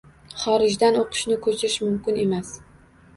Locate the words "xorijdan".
0.43-0.95